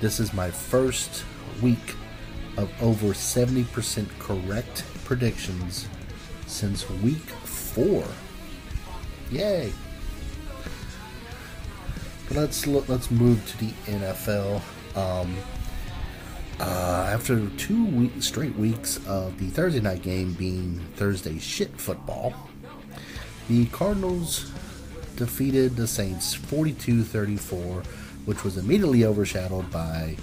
[0.00, 1.24] This is my first
[1.62, 1.94] week
[2.56, 5.88] of over 70% correct predictions
[6.46, 8.04] since week 4.
[9.30, 9.72] Yay!
[12.28, 14.60] But let's look, let's move to the NFL.
[14.96, 15.36] Um,
[16.60, 22.34] uh, after two week, straight weeks of the Thursday night game being Thursday shit football,
[23.48, 24.50] the Cardinals
[25.16, 27.82] defeated the Saints 42 34,
[28.24, 30.16] which was immediately overshadowed by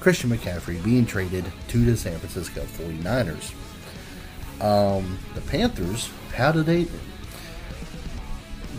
[0.00, 3.54] Christian McCaffrey being traded to the San Francisco 49ers.
[4.60, 6.86] Um, the Panthers, how did they.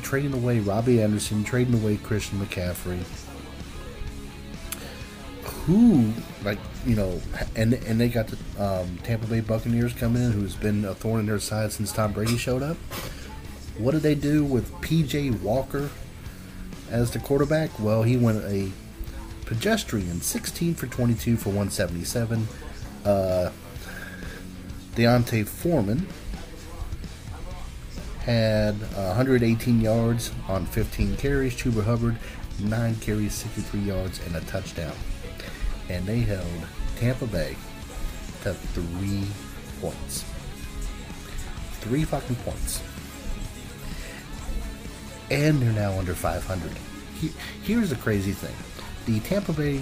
[0.04, 3.04] Trading away Robbie Anderson, trading away Christian McCaffrey.
[5.66, 6.14] Who,
[6.44, 7.20] like, you know,
[7.56, 11.22] and and they got the um, Tampa Bay Buccaneers coming in, who's been a thorn
[11.22, 12.78] in their side since Tom Brady showed up.
[13.78, 15.90] What did they do with PJ Walker
[16.92, 17.78] as the quarterback?
[17.80, 18.72] Well, he went a
[19.46, 22.48] pedestrian 16 for 22 for 177.
[23.04, 23.52] Uh,
[24.96, 26.08] D'Onta Foreman
[28.22, 31.56] had 118 yards on 15 carries.
[31.56, 32.18] Chuba Hubbard,
[32.60, 34.94] 9 carries, 63 yards, and a touchdown.
[35.90, 36.48] And they held
[36.98, 37.56] Tampa Bay
[38.44, 39.26] to three
[39.82, 40.24] points.
[41.82, 42.82] Three fucking points
[45.32, 46.72] and they're now under 500.
[47.64, 48.56] here's the crazy thing:
[49.06, 49.82] the Tampa Bay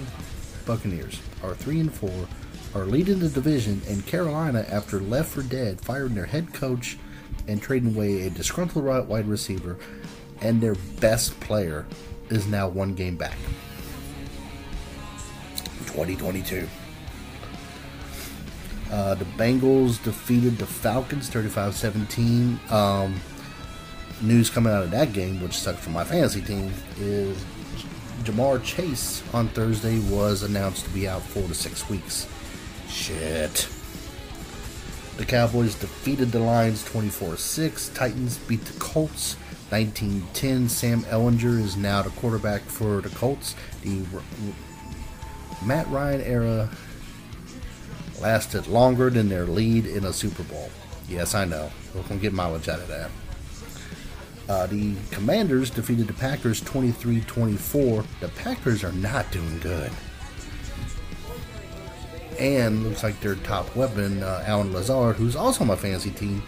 [0.64, 2.26] Buccaneers are three and four,
[2.74, 6.96] are leading the division, and Carolina, after left for dead, firing their head coach
[7.46, 9.76] and trading away a disgruntled wide receiver,
[10.40, 11.86] and their best player
[12.30, 13.36] is now one game back.
[15.94, 16.68] 2022.
[18.90, 22.60] Uh, the Bengals defeated the Falcons 35 17.
[22.70, 23.20] Um,
[24.20, 27.44] news coming out of that game, which sucked for my fantasy team, is
[28.24, 32.28] Ja'Marr Chase on Thursday was announced to be out four to six weeks.
[32.88, 33.68] Shit.
[35.16, 37.88] The Cowboys defeated the Lions 24 6.
[37.90, 39.36] Titans beat the Colts
[39.70, 40.68] 19 10.
[40.68, 43.54] Sam Ehlinger is now the quarterback for the Colts.
[43.82, 44.04] The
[45.64, 46.70] Matt Ryan era
[48.20, 50.70] lasted longer than their lead in a Super Bowl.
[51.08, 51.70] Yes, I know.
[51.94, 53.10] We're going to get mileage out of that.
[54.48, 58.04] Uh, the Commanders defeated the Packers 23 24.
[58.20, 59.90] The Packers are not doing good.
[62.38, 66.42] And looks like their top weapon, uh, Allen Lazard, who's also on my fantasy team,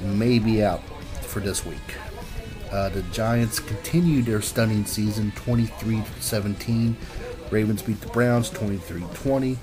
[0.00, 0.82] may be out
[1.22, 1.78] for this week.
[2.72, 6.96] Uh, the Giants continued their stunning season 23 17.
[7.50, 9.58] Ravens beat the Browns 23 20.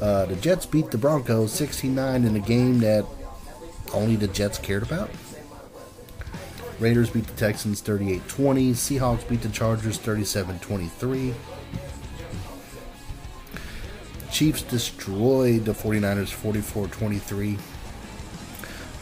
[0.00, 3.06] Uh, the Jets beat the Broncos 69 in a game that
[3.92, 5.10] only the Jets cared about.
[6.78, 8.72] Raiders beat the Texans 38 20.
[8.72, 11.34] Seahawks beat the Chargers 37 23.
[14.30, 17.56] Chiefs destroyed the 49ers 44 23.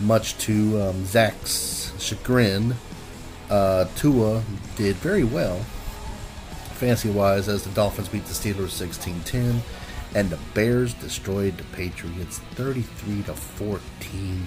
[0.00, 2.74] Much to um, Zach's chagrin,
[3.50, 4.42] uh, Tua
[4.76, 5.64] did very well,
[6.84, 9.62] fancy wise, as the Dolphins beat the Steelers 16 10.
[10.14, 14.46] And the Bears destroyed the Patriots 33 14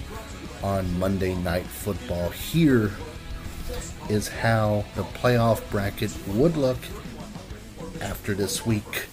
[0.62, 2.92] on Monday Night Football here
[4.08, 6.78] is how the playoff bracket would look
[8.02, 9.08] after this week.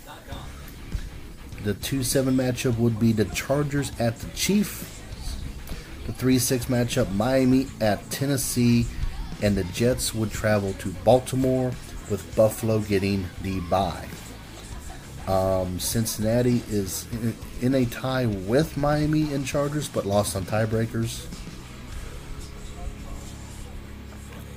[1.62, 5.00] The 2 7 matchup would be the Chargers at the Chiefs.
[6.04, 8.84] The 3 6 matchup, Miami at Tennessee.
[9.40, 11.72] And the Jets would travel to Baltimore
[12.10, 14.08] with Buffalo getting the bye.
[15.26, 17.06] Um, Cincinnati is
[17.62, 21.26] in a tie with Miami and Chargers, but lost on tiebreakers.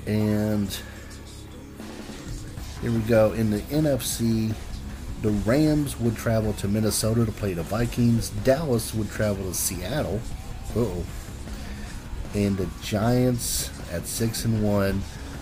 [0.05, 0.77] And
[2.81, 3.31] here we go.
[3.33, 4.53] In the NFC,
[5.21, 8.29] the Rams would travel to Minnesota to play the Vikings.
[8.29, 10.21] Dallas would travel to Seattle.
[10.75, 11.03] oh
[12.33, 15.01] and the Giants at six and one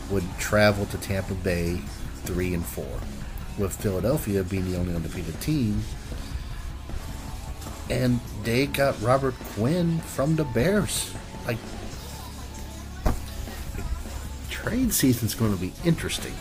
[0.09, 1.81] would travel to Tampa Bay
[2.25, 2.99] three and four,
[3.57, 5.81] with Philadelphia being the only undefeated team.
[7.89, 11.13] And they got Robert Quinn from the Bears.
[11.45, 11.57] Like,
[13.05, 13.15] like
[14.49, 16.33] trade season's going to be interesting.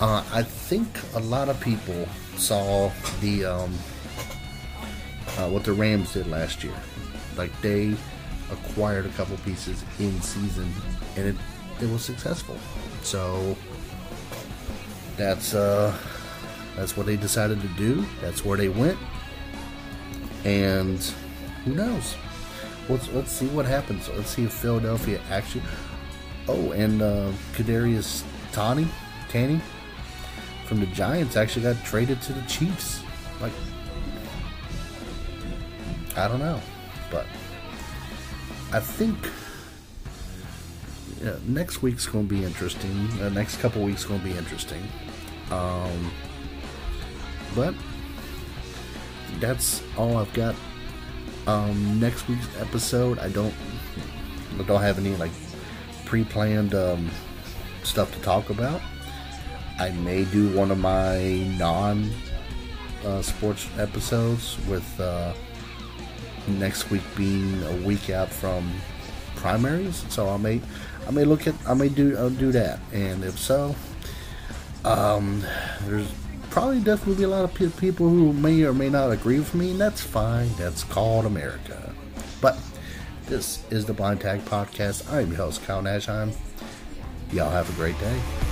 [0.00, 2.90] Uh, I think a lot of people saw
[3.20, 3.74] the um,
[5.36, 6.74] uh, what the Rams did last year.
[7.36, 7.94] Like they
[8.50, 10.72] acquired a couple pieces in season,
[11.16, 11.36] and it
[11.82, 12.56] it was successful.
[13.02, 13.56] So
[15.20, 15.94] that's uh,
[16.76, 18.04] that's what they decided to do.
[18.22, 18.98] That's where they went,
[20.44, 20.98] and
[21.64, 22.16] who knows?
[22.88, 24.08] Let's let's see what happens.
[24.08, 25.64] Let's see if Philadelphia actually.
[26.48, 28.88] Oh, and uh, Kadarius Toney,
[29.28, 29.60] Tanny
[30.64, 33.02] from the Giants actually got traded to the Chiefs.
[33.40, 33.52] Like,
[36.16, 36.60] I don't know,
[37.10, 37.26] but
[38.72, 39.16] I think
[41.22, 43.08] yeah, next week's going to be interesting.
[43.18, 44.82] The uh, next couple weeks going to be interesting.
[45.50, 46.10] Um,
[47.54, 47.74] but
[49.38, 50.54] that's all I've got.
[51.46, 53.54] Um, next week's episode, I don't,
[54.58, 55.32] I don't have any like
[56.04, 57.10] pre-planned um,
[57.82, 58.80] stuff to talk about.
[59.78, 62.10] I may do one of my non
[63.04, 65.32] uh, sports episodes with uh,
[66.46, 68.70] next week being a week out from
[69.36, 70.04] primaries.
[70.10, 70.60] So I may
[71.08, 73.74] I may look at I may do I'll do that, and if so,
[74.84, 75.44] um,
[75.82, 76.10] there's
[76.50, 79.80] probably definitely a lot of people who may or may not agree with me, and
[79.80, 80.48] that's fine.
[80.56, 81.94] That's called America.
[82.40, 82.58] But
[83.26, 85.10] this is the Blind Tag Podcast.
[85.12, 86.34] I'm your host, Kyle Nashheim.
[87.32, 88.49] Y'all have a great day.